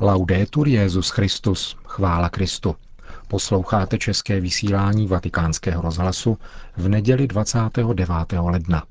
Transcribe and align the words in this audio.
Laudetur 0.00 0.68
Jezus 0.68 1.10
Christus, 1.10 1.76
chvála 1.86 2.28
Kristu. 2.28 2.76
Posloucháte 3.28 3.98
české 3.98 4.40
vysílání 4.40 5.06
Vatikánského 5.06 5.82
rozhlasu 5.82 6.38
v 6.76 6.88
neděli 6.88 7.26
29. 7.26 8.08
ledna. 8.32 8.82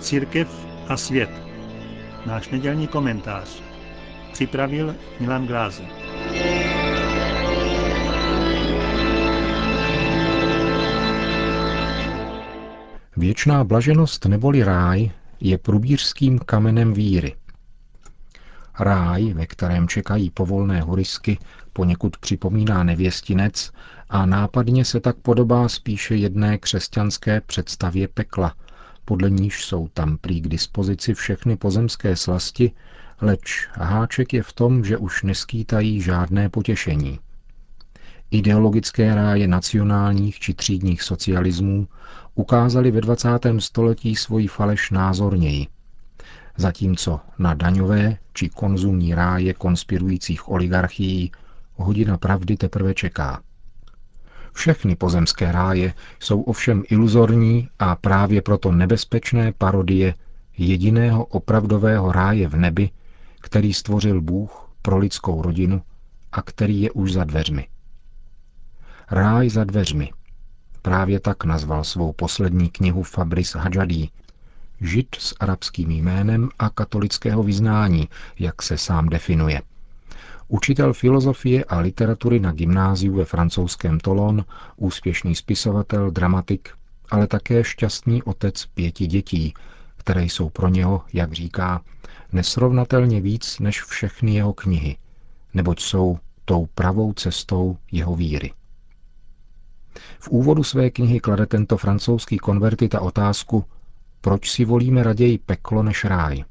Církev 0.00 0.66
a 0.88 0.96
svět. 0.96 1.30
Náš 2.26 2.48
nedělní 2.48 2.86
komentář. 2.86 3.62
Připravil 4.32 4.94
Milan 5.20 5.46
Glázer. 5.46 6.05
Věčná 13.16 13.64
blaženost 13.64 14.24
neboli 14.24 14.64
ráj 14.64 15.10
je 15.40 15.58
průbířským 15.58 16.38
kamenem 16.38 16.92
víry. 16.92 17.34
Ráj, 18.80 19.32
ve 19.32 19.46
kterém 19.46 19.88
čekají 19.88 20.30
povolné 20.30 20.80
horisky, 20.80 21.38
poněkud 21.72 22.16
připomíná 22.16 22.82
nevěstinec 22.82 23.72
a 24.08 24.26
nápadně 24.26 24.84
se 24.84 25.00
tak 25.00 25.16
podobá 25.16 25.68
spíše 25.68 26.16
jedné 26.16 26.58
křesťanské 26.58 27.40
představě 27.40 28.08
pekla, 28.08 28.54
podle 29.04 29.30
níž 29.30 29.64
jsou 29.64 29.88
tam 29.88 30.18
prý 30.18 30.40
k 30.40 30.48
dispozici 30.48 31.14
všechny 31.14 31.56
pozemské 31.56 32.16
slasti, 32.16 32.72
leč 33.20 33.68
háček 33.72 34.32
je 34.32 34.42
v 34.42 34.52
tom, 34.52 34.84
že 34.84 34.96
už 34.96 35.22
neskýtají 35.22 36.00
žádné 36.00 36.48
potěšení. 36.48 37.18
Ideologické 38.30 39.14
ráje 39.14 39.48
nacionálních 39.48 40.38
či 40.38 40.54
třídních 40.54 41.02
socialismů 41.02 41.88
ukázali 42.34 42.90
ve 42.90 43.00
20. 43.00 43.28
století 43.58 44.16
svoji 44.16 44.46
faleš 44.48 44.90
názorněji, 44.90 45.66
zatímco 46.56 47.20
na 47.38 47.54
daňové 47.54 48.16
či 48.32 48.48
konzumní 48.48 49.14
ráje 49.14 49.54
konspirujících 49.54 50.48
oligarchií 50.48 51.32
hodina 51.74 52.18
pravdy 52.18 52.56
teprve 52.56 52.94
čeká. 52.94 53.42
Všechny 54.52 54.96
pozemské 54.96 55.52
ráje 55.52 55.94
jsou 56.20 56.42
ovšem 56.42 56.82
iluzorní 56.88 57.68
a 57.78 57.96
právě 57.96 58.42
proto 58.42 58.72
nebezpečné 58.72 59.52
parodie 59.52 60.14
jediného 60.58 61.24
opravdového 61.24 62.12
ráje 62.12 62.48
v 62.48 62.56
nebi, 62.56 62.90
který 63.40 63.72
stvořil 63.72 64.20
Bůh 64.20 64.70
pro 64.82 64.98
lidskou 64.98 65.42
rodinu 65.42 65.82
a 66.32 66.42
který 66.42 66.80
je 66.80 66.90
už 66.90 67.12
za 67.12 67.24
dveřmi. 67.24 67.66
Ráj 69.10 69.50
za 69.50 69.64
dveřmi. 69.64 70.12
Právě 70.82 71.20
tak 71.20 71.44
nazval 71.44 71.84
svou 71.84 72.12
poslední 72.12 72.68
knihu 72.68 73.02
Fabris 73.02 73.54
Hadžadí, 73.54 74.10
žid 74.80 75.16
s 75.18 75.34
arabským 75.40 75.90
jménem 75.90 76.48
a 76.58 76.70
katolického 76.70 77.42
vyznání, 77.42 78.08
jak 78.38 78.62
se 78.62 78.78
sám 78.78 79.08
definuje. 79.08 79.62
Učitel 80.48 80.92
filozofie 80.92 81.64
a 81.64 81.78
literatury 81.78 82.40
na 82.40 82.52
gymnáziu 82.52 83.16
ve 83.16 83.24
francouzském 83.24 84.00
Tolon, 84.00 84.44
úspěšný 84.76 85.34
spisovatel, 85.34 86.10
dramatik, 86.10 86.70
ale 87.10 87.26
také 87.26 87.64
šťastný 87.64 88.22
otec 88.22 88.66
pěti 88.66 89.06
dětí, 89.06 89.54
které 89.96 90.24
jsou 90.24 90.50
pro 90.50 90.68
něho, 90.68 91.02
jak 91.12 91.32
říká, 91.32 91.80
nesrovnatelně 92.32 93.20
víc 93.20 93.58
než 93.58 93.82
všechny 93.82 94.34
jeho 94.34 94.52
knihy, 94.52 94.96
neboť 95.54 95.80
jsou 95.80 96.18
tou 96.44 96.66
pravou 96.74 97.12
cestou 97.12 97.76
jeho 97.92 98.16
víry. 98.16 98.52
V 100.20 100.28
úvodu 100.28 100.62
své 100.64 100.90
knihy 100.90 101.20
klade 101.20 101.46
tento 101.46 101.76
francouzský 101.76 102.38
konvertita 102.38 103.00
otázku, 103.00 103.64
proč 104.20 104.50
si 104.50 104.64
volíme 104.64 105.02
raději 105.02 105.38
peklo 105.38 105.82
než 105.82 106.04
ráj. 106.04 106.44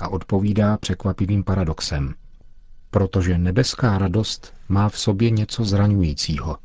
A 0.00 0.08
odpovídá 0.08 0.76
překvapivým 0.76 1.44
paradoxem. 1.44 2.14
Protože 2.90 3.38
nebeská 3.38 3.98
radost 3.98 4.54
má 4.68 4.88
v 4.88 4.98
sobě 4.98 5.30
něco 5.30 5.64
zraňujícího. 5.64 6.56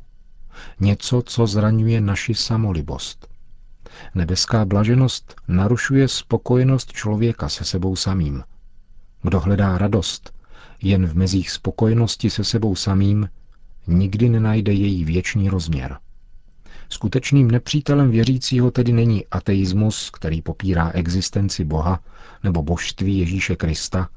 Něco, 0.80 1.22
co 1.26 1.46
zraňuje 1.46 2.00
naši 2.00 2.34
samolibost. 2.34 3.28
Nebeská 4.14 4.64
blaženost 4.64 5.34
narušuje 5.48 6.08
spokojenost 6.08 6.92
člověka 6.92 7.48
se 7.48 7.64
sebou 7.64 7.96
samým. 7.96 8.44
Kdo 9.22 9.40
hledá 9.40 9.78
radost 9.78 10.34
jen 10.82 11.06
v 11.06 11.14
mezích 11.14 11.50
spokojenosti 11.50 12.30
se 12.30 12.44
sebou 12.44 12.76
samým, 12.76 13.28
nikdy 13.86 14.28
nenajde 14.28 14.72
její 14.72 15.04
věčný 15.04 15.48
rozměr. 15.48 15.96
Skutečným 16.88 17.50
nepřítelem 17.50 18.10
věřícího 18.10 18.70
tedy 18.70 18.92
není 18.92 19.26
ateismus, 19.26 20.10
který 20.10 20.42
popírá 20.42 20.90
existenci 20.90 21.64
Boha 21.64 22.00
nebo 22.44 22.62
božství 22.62 23.18
Ježíše 23.18 23.56
Krista, 23.56 24.08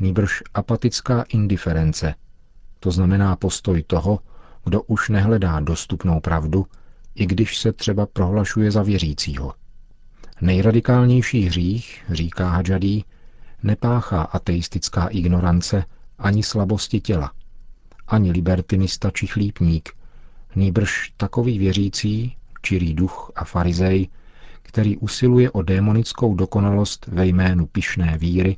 nýbrž 0.00 0.42
apatická 0.54 1.22
indiference, 1.28 2.14
to 2.80 2.90
znamená 2.90 3.36
postoj 3.36 3.82
toho, 3.82 4.20
kdo 4.64 4.82
už 4.82 5.08
nehledá 5.08 5.60
dostupnou 5.60 6.20
pravdu, 6.20 6.66
i 7.14 7.26
když 7.26 7.58
se 7.58 7.72
třeba 7.72 8.06
prohlašuje 8.06 8.70
za 8.70 8.82
věřícího. 8.82 9.54
Nejradikálnější 10.40 11.44
hřích, 11.44 12.04
říká 12.10 12.48
Hadžadí, 12.48 13.04
nepáchá 13.62 14.22
ateistická 14.22 15.06
ignorance 15.06 15.84
ani 16.18 16.42
slabosti 16.42 17.00
těla, 17.00 17.32
ani 18.10 18.32
libertinista 18.32 19.10
či 19.10 19.26
chlípník, 19.26 19.88
nýbrž 20.56 21.12
takový 21.16 21.58
věřící, 21.58 22.36
čirý 22.62 22.94
duch 22.94 23.32
a 23.36 23.44
farizej, 23.44 24.08
který 24.62 24.96
usiluje 24.96 25.50
o 25.50 25.62
démonickou 25.62 26.34
dokonalost 26.34 27.06
ve 27.06 27.26
jménu 27.26 27.66
pišné 27.66 28.18
víry, 28.18 28.56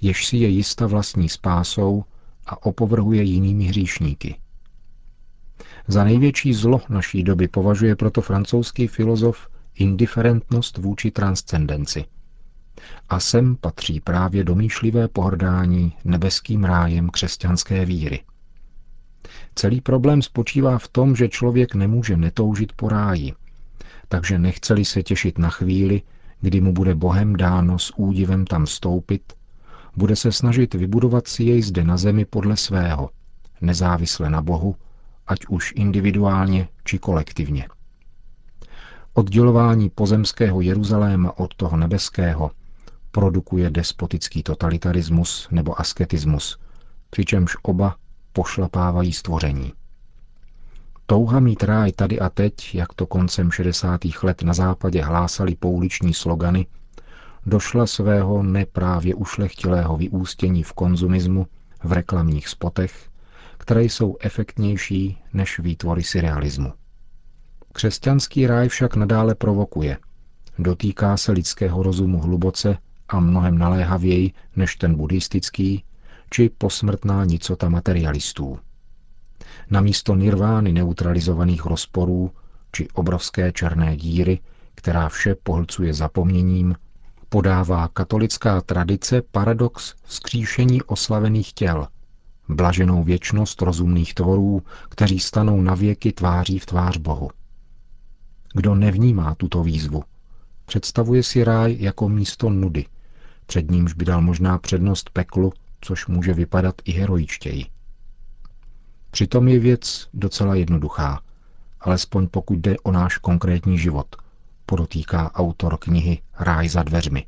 jež 0.00 0.26
si 0.26 0.36
je 0.36 0.48
jista 0.48 0.86
vlastní 0.86 1.28
spásou 1.28 2.04
a 2.46 2.66
opovrhuje 2.66 3.22
jinými 3.22 3.64
hříšníky. 3.64 4.36
Za 5.88 6.04
největší 6.04 6.54
zlo 6.54 6.80
naší 6.88 7.22
doby 7.22 7.48
považuje 7.48 7.96
proto 7.96 8.20
francouzský 8.20 8.86
filozof 8.86 9.48
indiferentnost 9.74 10.78
vůči 10.78 11.10
transcendenci. 11.10 12.04
A 13.08 13.20
sem 13.20 13.56
patří 13.56 14.00
právě 14.00 14.44
domýšlivé 14.44 15.08
pohrdání 15.08 15.92
nebeským 16.04 16.64
rájem 16.64 17.10
křesťanské 17.10 17.84
víry. 17.84 18.20
Celý 19.54 19.80
problém 19.80 20.22
spočívá 20.22 20.78
v 20.78 20.88
tom, 20.88 21.16
že 21.16 21.28
člověk 21.28 21.74
nemůže 21.74 22.16
netoužit 22.16 22.72
po 22.72 22.88
ráji, 22.88 23.32
takže 24.08 24.38
nechceli 24.38 24.84
se 24.84 25.02
těšit 25.02 25.38
na 25.38 25.50
chvíli, 25.50 26.02
kdy 26.40 26.60
mu 26.60 26.72
bude 26.72 26.94
Bohem 26.94 27.36
dáno 27.36 27.78
s 27.78 27.92
údivem 27.96 28.46
tam 28.46 28.66
stoupit, 28.66 29.32
bude 29.96 30.16
se 30.16 30.32
snažit 30.32 30.74
vybudovat 30.74 31.28
si 31.28 31.44
jej 31.44 31.62
zde 31.62 31.84
na 31.84 31.96
zemi 31.96 32.24
podle 32.24 32.56
svého, 32.56 33.10
nezávisle 33.60 34.30
na 34.30 34.42
Bohu, 34.42 34.76
ať 35.26 35.46
už 35.48 35.72
individuálně 35.76 36.68
či 36.84 36.98
kolektivně. 36.98 37.68
Oddělování 39.14 39.90
pozemského 39.90 40.60
Jeruzaléma 40.60 41.38
od 41.38 41.54
toho 41.54 41.76
nebeského 41.76 42.50
produkuje 43.10 43.70
despotický 43.70 44.42
totalitarismus 44.42 45.48
nebo 45.50 45.80
asketismus, 45.80 46.58
přičemž 47.10 47.56
oba 47.62 47.96
pošlapávají 48.32 49.12
stvoření. 49.12 49.72
Touha 51.06 51.40
mít 51.40 51.62
ráj 51.62 51.92
tady 51.92 52.20
a 52.20 52.28
teď, 52.28 52.74
jak 52.74 52.94
to 52.94 53.06
koncem 53.06 53.50
60. 53.50 54.00
let 54.22 54.42
na 54.42 54.52
západě 54.52 55.02
hlásali 55.02 55.54
pouliční 55.54 56.14
slogany, 56.14 56.66
došla 57.46 57.86
svého 57.86 58.42
neprávě 58.42 59.14
ušlechtilého 59.14 59.96
vyústění 59.96 60.62
v 60.62 60.72
konzumismu, 60.72 61.46
v 61.84 61.92
reklamních 61.92 62.48
spotech, 62.48 63.10
které 63.58 63.84
jsou 63.84 64.16
efektnější 64.20 65.18
než 65.32 65.58
výtvory 65.58 66.02
surrealismu. 66.02 66.72
Křesťanský 67.72 68.46
ráj 68.46 68.68
však 68.68 68.96
nadále 68.96 69.34
provokuje. 69.34 69.98
Dotýká 70.58 71.16
se 71.16 71.32
lidského 71.32 71.82
rozumu 71.82 72.20
hluboce 72.20 72.78
a 73.08 73.20
mnohem 73.20 73.58
naléhavěji 73.58 74.32
než 74.56 74.76
ten 74.76 74.94
buddhistický, 74.94 75.84
či 76.30 76.50
posmrtná 76.58 77.24
nicota 77.24 77.68
materialistů. 77.68 78.58
Namísto 79.70 80.14
nirvány 80.14 80.72
neutralizovaných 80.72 81.64
rozporů 81.64 82.30
či 82.72 82.88
obrovské 82.88 83.52
černé 83.52 83.96
díry, 83.96 84.38
která 84.74 85.08
vše 85.08 85.34
pohlcuje 85.34 85.94
zapomněním, 85.94 86.74
podává 87.28 87.88
katolická 87.88 88.60
tradice 88.60 89.22
paradox 89.30 89.94
vzkříšení 90.04 90.82
oslavených 90.82 91.52
těl, 91.52 91.86
blaženou 92.48 93.04
věčnost 93.04 93.62
rozumných 93.62 94.14
tvorů, 94.14 94.62
kteří 94.88 95.20
stanou 95.20 95.60
na 95.60 95.74
věky 95.74 96.12
tváří 96.12 96.58
v 96.58 96.66
tvář 96.66 96.96
Bohu. 96.96 97.30
Kdo 98.54 98.74
nevnímá 98.74 99.34
tuto 99.34 99.62
výzvu, 99.62 100.04
představuje 100.66 101.22
si 101.22 101.44
ráj 101.44 101.76
jako 101.80 102.08
místo 102.08 102.50
nudy, 102.50 102.86
před 103.46 103.70
nímž 103.70 103.92
by 103.92 104.04
dal 104.04 104.20
možná 104.20 104.58
přednost 104.58 105.10
peklu 105.10 105.52
což 105.80 106.06
může 106.06 106.34
vypadat 106.34 106.74
i 106.84 106.92
heroičtěji. 106.92 107.66
Přitom 109.10 109.48
je 109.48 109.58
věc 109.58 110.08
docela 110.14 110.54
jednoduchá, 110.54 111.20
alespoň 111.80 112.28
pokud 112.28 112.58
jde 112.58 112.76
o 112.82 112.92
náš 112.92 113.18
konkrétní 113.18 113.78
život, 113.78 114.16
podotýká 114.66 115.34
autor 115.34 115.76
knihy 115.78 116.22
Ráj 116.38 116.68
za 116.68 116.82
dveřmi. 116.82 117.26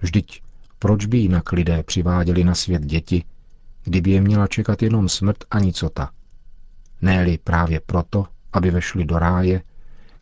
Vždyť 0.00 0.42
proč 0.78 1.06
by 1.06 1.18
jinak 1.18 1.52
lidé 1.52 1.82
přiváděli 1.82 2.44
na 2.44 2.54
svět 2.54 2.82
děti, 2.82 3.24
kdyby 3.84 4.10
je 4.10 4.20
měla 4.20 4.46
čekat 4.46 4.82
jenom 4.82 5.08
smrt 5.08 5.44
a 5.50 5.58
nicota? 5.58 6.10
ne 7.02 7.38
právě 7.44 7.80
proto, 7.80 8.26
aby 8.52 8.70
vešli 8.70 9.04
do 9.04 9.18
ráje, 9.18 9.62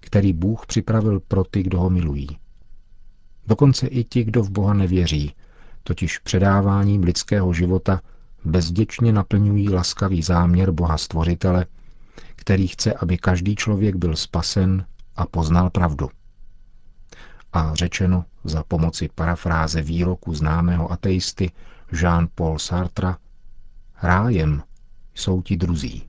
který 0.00 0.32
Bůh 0.32 0.66
připravil 0.66 1.20
pro 1.20 1.44
ty, 1.44 1.62
kdo 1.62 1.80
ho 1.80 1.90
milují. 1.90 2.28
Dokonce 3.46 3.86
i 3.86 4.04
ti, 4.04 4.24
kdo 4.24 4.42
v 4.42 4.50
Boha 4.50 4.74
nevěří, 4.74 5.34
totiž 5.82 6.18
předáváním 6.18 7.02
lidského 7.02 7.52
života 7.52 8.00
bezděčně 8.44 9.12
naplňují 9.12 9.68
laskavý 9.70 10.22
záměr 10.22 10.70
Boha 10.70 10.98
Stvořitele, 10.98 11.66
který 12.36 12.66
chce, 12.66 12.94
aby 12.94 13.18
každý 13.18 13.56
člověk 13.56 13.96
byl 13.96 14.16
spasen 14.16 14.86
a 15.16 15.26
poznal 15.26 15.70
pravdu. 15.70 16.08
A 17.52 17.74
řečeno 17.74 18.24
za 18.44 18.62
pomoci 18.62 19.08
parafráze 19.14 19.82
výroku 19.82 20.34
známého 20.34 20.92
ateisty 20.92 21.50
Jean-Paul 21.92 22.58
Sartra, 22.58 23.18
rájem 24.02 24.62
jsou 25.14 25.42
ti 25.42 25.56
druzí. 25.56 26.08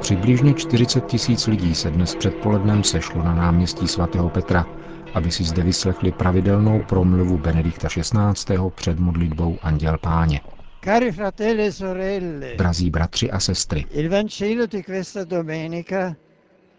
Přibližně 0.00 0.54
40 0.54 1.06
tisíc 1.06 1.46
lidí 1.46 1.74
se 1.74 1.90
dnes 1.90 2.14
předpolednem 2.14 2.84
sešlo 2.84 3.22
na 3.22 3.34
náměstí 3.34 3.88
svatého 3.88 4.30
Petra, 4.30 4.66
aby 5.14 5.30
si 5.30 5.44
zde 5.44 5.62
vyslechli 5.62 6.12
pravidelnou 6.12 6.82
promluvu 6.88 7.38
Benedikta 7.38 7.88
XVI. 7.88 8.58
před 8.74 8.98
modlitbou 8.98 9.58
Anděl 9.62 9.98
Páně. 9.98 10.40
Cari 10.84 11.12
fratelli 11.12 11.66
e 11.66 11.72
sorelle, 11.72 12.54
Drazí 12.56 12.90
bratři 12.90 13.30
a 13.30 13.40
sestry, 13.40 13.86
il 13.90 14.08
Vangelo 14.08 14.66
di 14.66 14.82
questa 14.82 15.24
domenica 15.24 16.16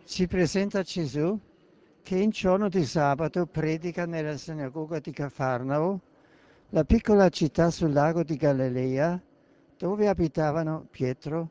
ci 0.05 0.27
presenta 0.27 0.83
Gesù 0.83 1.39
che 2.03 2.15
in 2.15 2.29
giorno 2.31 2.69
di 2.69 2.85
sabato 2.85 3.45
predica 3.45 4.05
nella 4.05 4.37
sinagoga 4.37 4.99
di 4.99 5.11
Cafarnao, 5.11 5.99
la 6.69 6.83
piccola 6.83 7.29
città 7.29 7.69
sul 7.69 7.93
lago 7.93 8.23
di 8.23 8.37
Galilea, 8.37 9.21
dove 9.77 10.07
abitavano 10.07 10.85
Pietro 10.91 11.49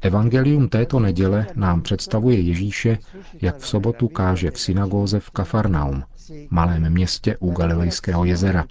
Evangelium 0.00 0.68
této 0.68 1.00
neděle 1.00 1.46
nám 1.54 1.82
představuje 1.82 2.40
Ježíše, 2.40 2.98
jak 3.42 3.56
v 3.58 3.66
sobotu 3.68 4.08
káže 4.08 4.50
v 4.50 4.60
synagóze 4.60 5.20
v 5.20 5.30
Kafarnaum, 5.30 6.02
malém 6.50 6.90
městě 6.92 7.36
u 7.36 7.50
Galilejského 7.52 8.24
jezera, 8.24 8.64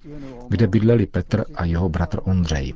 kde 0.50 0.68
bydleli 0.68 1.06
Petr 1.06 1.46
a 1.56 1.66
jeho 1.66 1.90
bratr 1.90 2.20
Ondřej. 2.24 2.74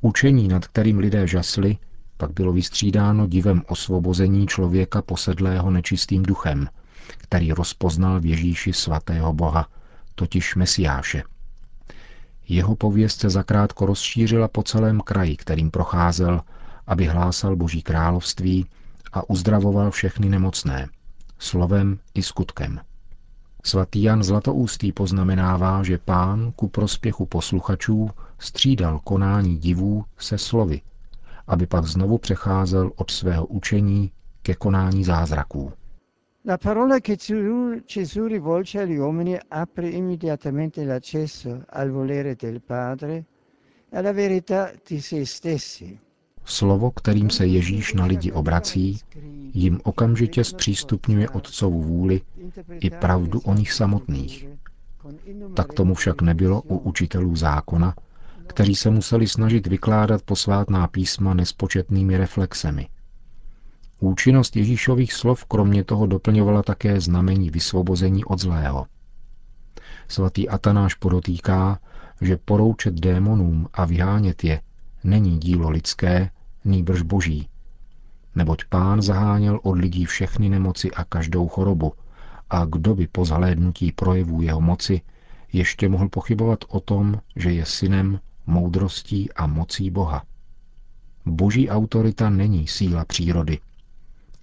Učení, 0.00 0.48
nad 0.48 0.66
kterým 0.66 0.98
lidé 0.98 1.26
žasli, 1.26 1.76
pak 2.16 2.32
bylo 2.32 2.52
vystřídáno 2.52 3.26
divem 3.26 3.62
osvobození 3.68 4.46
člověka 4.46 5.02
posedlého 5.02 5.70
nečistým 5.70 6.22
duchem, 6.22 6.68
který 7.18 7.52
rozpoznal 7.52 8.20
v 8.20 8.26
Ježíši 8.26 8.72
svatého 8.72 9.32
Boha, 9.32 9.68
totiž 10.14 10.54
Mesiáše. 10.54 11.22
Jeho 12.48 12.76
pověst 12.76 13.20
se 13.20 13.30
zakrátko 13.30 13.86
rozšířila 13.86 14.48
po 14.48 14.62
celém 14.62 15.00
kraji, 15.00 15.36
kterým 15.36 15.70
procházel, 15.70 16.40
aby 16.86 17.06
hlásal 17.06 17.56
Boží 17.56 17.82
království 17.82 18.66
a 19.12 19.30
uzdravoval 19.30 19.90
všechny 19.90 20.28
nemocné, 20.28 20.88
slovem 21.38 21.98
i 22.14 22.22
skutkem. 22.22 22.80
Svatý 23.64 24.02
Jan 24.02 24.22
Zlatoústý 24.22 24.92
poznamenává, 24.92 25.82
že 25.82 25.98
pán 25.98 26.52
ku 26.56 26.68
prospěchu 26.68 27.26
posluchačů 27.26 28.10
střídal 28.38 28.98
konání 29.04 29.56
divů 29.58 30.04
se 30.18 30.38
slovy, 30.38 30.80
aby 31.46 31.66
pak 31.66 31.84
znovu 31.84 32.18
přecházel 32.18 32.90
od 32.96 33.10
svého 33.10 33.46
učení 33.46 34.10
ke 34.42 34.54
konání 34.54 35.04
zázraků. 35.04 35.72
La 36.44 36.58
parola 36.58 36.98
che 36.98 37.14
Gesù 37.14 38.26
rivolge 38.26 38.80
agli 38.80 38.96
uomini 38.96 39.38
apre 39.48 39.88
immediatamente 39.88 40.84
l'accesso 40.84 41.64
al 41.68 41.90
volere 41.90 42.34
del 42.34 42.60
Padre 42.60 43.24
e 43.88 43.96
alla 43.96 44.12
verità 44.12 44.72
di 44.84 45.00
se 45.00 45.24
stessi. 45.24 45.96
Slovo, 46.44 46.90
kterým 46.90 47.30
se 47.30 47.46
Ježíš 47.46 47.94
na 47.94 48.06
lidi 48.06 48.32
obrací, 48.32 48.98
jim 49.52 49.80
okamžitě 49.84 50.44
zpřístupňuje 50.44 51.28
Otcovu 51.28 51.82
vůli 51.82 52.20
i 52.80 52.90
pravdu 52.90 53.40
o 53.40 53.54
nich 53.54 53.72
samotných. 53.72 54.48
Tak 55.54 55.72
tomu 55.72 55.94
však 55.94 56.22
nebylo 56.22 56.62
u 56.62 56.78
učitelů 56.78 57.36
zákona, 57.36 57.94
kteří 58.46 58.74
se 58.74 58.90
museli 58.90 59.28
snažit 59.28 59.66
vykládat 59.66 60.22
posvátná 60.22 60.86
písma 60.86 61.34
nespočetnými 61.34 62.16
reflexemi– 62.16 62.88
Účinnost 64.02 64.56
Ježíšových 64.56 65.12
slov 65.12 65.44
kromě 65.44 65.84
toho 65.84 66.06
doplňovala 66.06 66.62
také 66.62 67.00
znamení 67.00 67.50
vysvobození 67.50 68.24
od 68.24 68.38
zlého. 68.38 68.86
Svatý 70.08 70.48
Atanáš 70.48 70.94
podotýká, 70.94 71.78
že 72.20 72.36
poroučet 72.36 72.94
démonům 72.94 73.68
a 73.72 73.84
vyhánět 73.84 74.44
je 74.44 74.60
není 75.04 75.38
dílo 75.38 75.70
lidské, 75.70 76.30
nýbrž 76.64 77.02
boží. 77.02 77.48
Neboť 78.34 78.64
pán 78.64 79.02
zaháněl 79.02 79.60
od 79.62 79.72
lidí 79.72 80.04
všechny 80.04 80.48
nemoci 80.48 80.90
a 80.90 81.04
každou 81.04 81.48
chorobu, 81.48 81.92
a 82.50 82.64
kdo 82.64 82.94
by 82.94 83.06
po 83.06 83.24
zahlédnutí 83.24 83.92
projevů 83.92 84.42
jeho 84.42 84.60
moci 84.60 85.00
ještě 85.52 85.88
mohl 85.88 86.08
pochybovat 86.08 86.58
o 86.68 86.80
tom, 86.80 87.20
že 87.36 87.52
je 87.52 87.66
synem, 87.66 88.20
moudrostí 88.46 89.32
a 89.32 89.46
mocí 89.46 89.90
Boha. 89.90 90.22
Boží 91.26 91.70
autorita 91.70 92.30
není 92.30 92.66
síla 92.66 93.04
přírody, 93.04 93.58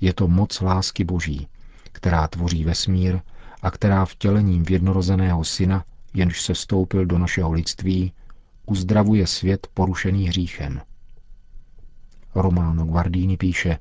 je 0.01 0.13
to 0.13 0.27
moc 0.27 0.61
lásky 0.61 1.03
Boží, 1.03 1.47
která 1.83 2.27
tvoří 2.27 2.63
vesmír 2.63 3.19
a 3.61 3.71
která 3.71 4.05
vtělením 4.05 4.65
v 4.65 4.71
jednorozeného 4.71 5.43
syna, 5.43 5.85
jenž 6.13 6.41
se 6.41 6.55
stoupil 6.55 7.05
do 7.05 7.17
našeho 7.17 7.51
lidství, 7.51 8.13
uzdravuje 8.65 9.27
svět 9.27 9.67
porušený 9.73 10.27
hříchem. 10.27 10.81
Romano 12.35 12.85
Guardini 12.85 13.37
píše, 13.37 13.77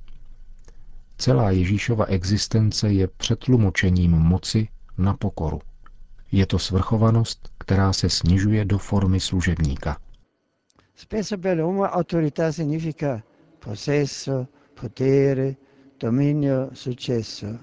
Celá 1.18 1.50
Ježíšova 1.50 2.04
existence 2.04 2.92
je 2.92 3.08
přetlumočením 3.08 4.10
moci 4.10 4.68
na 4.98 5.14
pokoru. 5.14 5.60
Je 6.32 6.46
to 6.46 6.58
svrchovanost, 6.58 7.48
která 7.58 7.92
se 7.92 8.08
snižuje 8.08 8.64
do 8.64 8.78
formy 8.78 9.20
služebníka. 9.20 9.98
Spesso 10.94 11.38
per 11.38 11.58
l'uomo 11.58 11.82
autorità 11.82 12.52
significa 12.52 13.22
possesso, 13.58 14.46
potere, 14.80 15.56
dominio, 15.98 16.70
successo. 16.72 17.58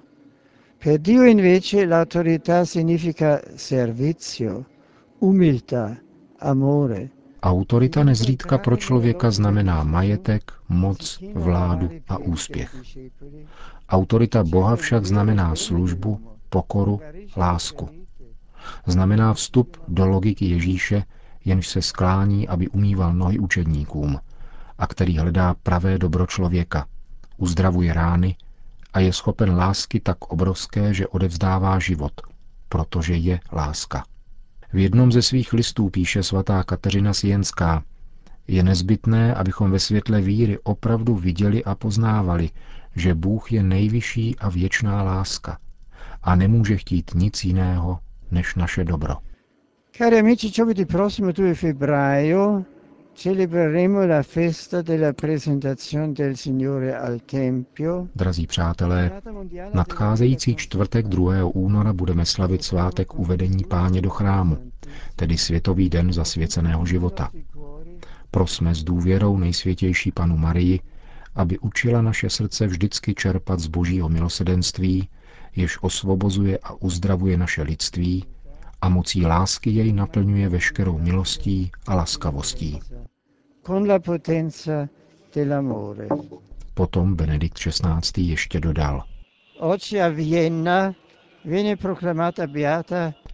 Per 0.77 0.99
Dio 0.99 1.23
invece 1.23 1.85
l'autorità 1.85 2.65
significa 2.65 3.41
servizio, 3.55 4.65
umiltà, 5.19 5.97
amore. 6.39 7.09
Autorita 7.39 8.03
nezřídka 8.03 8.57
pro 8.57 8.77
člověka 8.77 9.31
znamená 9.31 9.83
majetek, 9.83 10.51
moc, 10.69 11.19
vládu 11.33 11.89
a 12.07 12.17
úspěch. 12.17 12.75
Autorita 13.89 14.43
Boha 14.43 14.75
však 14.75 15.05
znamená 15.05 15.55
službu, 15.55 16.19
pokoru, 16.49 16.99
lásku. 17.37 17.89
Znamená 18.85 19.33
vstup 19.33 19.77
do 19.87 20.05
logiky 20.05 20.45
Ježíše, 20.45 21.03
jenž 21.45 21.67
se 21.67 21.81
sklání, 21.81 22.47
aby 22.47 22.67
umýval 22.67 23.13
nohy 23.13 23.39
učedníkům 23.39 24.19
a 24.77 24.87
který 24.87 25.17
hledá 25.17 25.55
pravé 25.63 25.97
dobro 25.97 26.25
člověka, 26.27 26.85
uzdravuje 27.37 27.93
rány 27.93 28.35
a 28.93 28.99
je 28.99 29.13
schopen 29.13 29.55
lásky 29.55 29.99
tak 29.99 30.31
obrovské, 30.31 30.93
že 30.93 31.07
odevzdává 31.07 31.79
život, 31.79 32.11
protože 32.69 33.13
je 33.13 33.39
láska. 33.51 34.03
V 34.73 34.77
jednom 34.77 35.11
ze 35.11 35.21
svých 35.21 35.53
listů 35.53 35.89
píše 35.89 36.23
svatá 36.23 36.63
Kateřina 36.63 37.13
Sienská, 37.13 37.83
je 38.47 38.63
nezbytné, 38.63 39.33
abychom 39.33 39.71
ve 39.71 39.79
světle 39.79 40.21
víry 40.21 40.59
opravdu 40.63 41.15
viděli 41.15 41.63
a 41.63 41.75
poznávali, 41.75 42.49
že 42.95 43.13
Bůh 43.13 43.51
je 43.51 43.63
nejvyšší 43.63 44.35
a 44.39 44.49
věčná 44.49 45.03
láska 45.03 45.57
a 46.23 46.35
nemůže 46.35 46.77
chtít 46.77 47.11
nic 47.15 47.43
jiného 47.43 47.99
než 48.31 48.55
naše 48.55 48.83
dobro. 48.83 49.15
Cari 49.97 50.19
amici, 50.19 50.49
giovedì 50.49 50.85
prossimo 50.85 51.31
2 51.31 51.53
febbraio 51.53 52.63
celebreremo 53.15 54.05
la 54.05 54.21
festa 54.23 54.81
della 54.81 55.13
presentazione 55.13 56.11
del 56.11 56.35
Signore 56.35 56.95
al 56.97 57.21
Tempio. 57.25 58.07
Drazí 58.15 58.47
přátelé, 58.47 59.11
nadcházející 59.73 60.55
čtvrtek 60.55 61.07
2. 61.07 61.45
února 61.45 61.93
budeme 61.93 62.25
slavit 62.25 62.63
svátek 62.63 63.15
uvedení 63.15 63.63
páně 63.63 64.01
do 64.01 64.09
chrámu, 64.09 64.57
tedy 65.15 65.37
Světový 65.37 65.89
den 65.89 66.13
zasvěceného 66.13 66.85
života. 66.85 67.31
Prosme 68.31 68.75
s 68.75 68.83
důvěrou 68.83 69.37
nejsvětější 69.37 70.11
panu 70.11 70.37
Marii, 70.37 70.79
aby 71.35 71.59
učila 71.59 72.01
naše 72.01 72.29
srdce 72.29 72.67
vždycky 72.67 73.13
čerpat 73.15 73.59
z 73.59 73.67
božího 73.67 74.09
milosedenství, 74.09 75.09
jež 75.55 75.77
osvobozuje 75.81 76.59
a 76.63 76.73
uzdravuje 76.73 77.37
naše 77.37 77.61
lidství 77.61 78.25
a 78.81 78.89
mocí 78.89 79.25
lásky 79.25 79.69
jej 79.69 79.93
naplňuje 79.93 80.49
veškerou 80.49 80.97
milostí 80.97 81.71
a 81.87 81.95
laskavostí. 81.95 82.79
Potom 86.73 87.15
Benedikt 87.15 87.57
XVI. 87.59 88.21
ještě 88.21 88.59
dodal. 88.59 89.03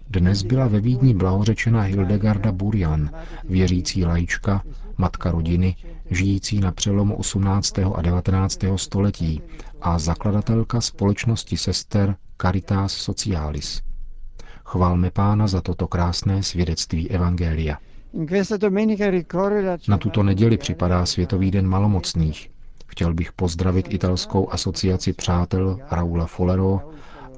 Dnes 0.09 0.43
byla 0.43 0.67
ve 0.67 0.79
Vídni 0.79 1.13
blahořečena 1.13 1.81
Hildegarda 1.81 2.51
Burian, 2.51 3.09
věřící 3.43 4.05
lajička, 4.05 4.63
matka 4.97 5.31
rodiny, 5.31 5.75
žijící 6.09 6.59
na 6.59 6.71
přelomu 6.71 7.15
18. 7.15 7.79
a 7.79 8.01
19. 8.01 8.59
století 8.75 9.41
a 9.81 9.99
zakladatelka 9.99 10.81
společnosti 10.81 11.57
sester 11.57 12.15
Caritas 12.41 12.93
Socialis. 12.93 13.81
Chválme 14.71 15.11
pána 15.11 15.47
za 15.47 15.61
toto 15.61 15.87
krásné 15.87 16.43
svědectví 16.43 17.09
Evangelia. 17.09 17.77
Na 19.87 19.97
tuto 19.97 20.23
neděli 20.23 20.57
připadá 20.57 21.05
Světový 21.05 21.51
den 21.51 21.67
malomocných. 21.67 22.51
Chtěl 22.87 23.13
bych 23.13 23.31
pozdravit 23.31 23.93
italskou 23.93 24.49
asociaci 24.51 25.13
přátel 25.13 25.79
Raula 25.91 26.25
Folero 26.25 26.91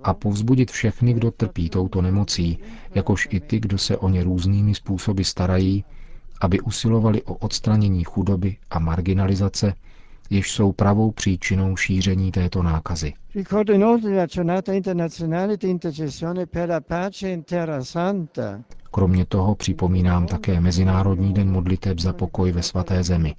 a 0.03 0.13
povzbudit 0.13 0.71
všechny, 0.71 1.13
kdo 1.13 1.31
trpí 1.31 1.69
touto 1.69 2.01
nemocí, 2.01 2.59
jakož 2.95 3.27
i 3.31 3.39
ty, 3.39 3.59
kdo 3.59 3.77
se 3.77 3.97
o 3.97 4.09
ně 4.09 4.23
různými 4.23 4.75
způsoby 4.75 5.21
starají, 5.21 5.85
aby 6.41 6.59
usilovali 6.59 7.21
o 7.21 7.33
odstranění 7.33 8.03
chudoby 8.03 8.57
a 8.69 8.79
marginalizace, 8.79 9.73
jež 10.29 10.51
jsou 10.51 10.71
pravou 10.71 11.11
příčinou 11.11 11.75
šíření 11.75 12.31
této 12.31 12.63
nákazy. 12.63 13.13
Kromě 18.91 19.25
toho 19.25 19.55
připomínám 19.55 20.27
také 20.27 20.61
Mezinárodní 20.61 21.33
den 21.33 21.51
modliteb 21.51 21.99
za 21.99 22.13
pokoj 22.13 22.51
ve 22.51 22.63
svaté 22.63 23.03
zemi. 23.03 23.35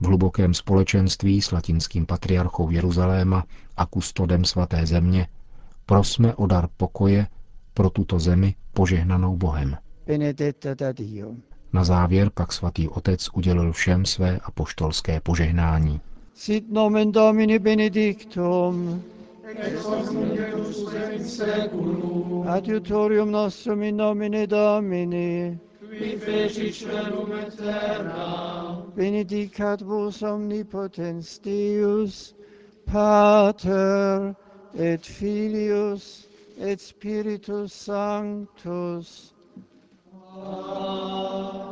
V 0.00 0.06
hlubokém 0.06 0.54
společenství 0.54 1.42
s 1.42 1.52
latinským 1.52 2.06
patriarchou 2.06 2.70
Jeruzaléma 2.70 3.44
a 3.76 3.86
kustodem 3.86 4.44
svaté 4.44 4.86
země 4.86 5.26
prosme 5.86 6.34
o 6.34 6.46
dar 6.46 6.68
pokoje 6.76 7.26
pro 7.74 7.90
tuto 7.90 8.18
zemi 8.18 8.54
požehnanou 8.72 9.36
Bohem. 9.36 9.76
benedetta 10.06 10.74
da 10.74 10.92
Dio. 10.92 11.34
Na 11.72 11.84
závěr 11.84 12.30
pak 12.34 12.52
svatý 12.52 12.88
otec 12.88 13.28
udělil 13.34 13.72
všem 13.72 14.04
své 14.04 14.38
apoštolské 14.44 15.20
požehnání. 15.20 16.00
Sit 16.34 16.70
nomen 16.70 17.12
Domini 17.12 17.58
benedictum. 17.58 19.02
Adiutorium 22.48 23.30
nostrum 23.30 23.82
in 23.82 23.96
nomine 23.96 24.46
Domini. 24.46 25.58
Benedicat 28.94 29.80
vos 29.80 30.22
omnipotens 30.22 31.38
Deus, 31.38 32.34
Pater 32.84 34.34
et 34.78 35.02
Filius 35.02 36.28
et 36.58 36.80
Spiritus 36.80 37.72
Sanctus. 37.72 39.31
Oh. 40.34 41.71